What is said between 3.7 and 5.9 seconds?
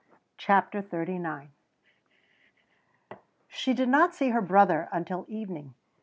did not see her brother until evening.